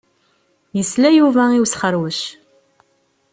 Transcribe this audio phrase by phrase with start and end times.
[0.77, 2.21] Yesla Yuba i usxeṛwec.